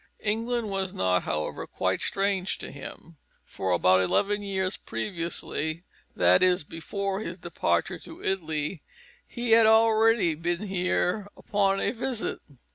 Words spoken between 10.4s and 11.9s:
here upon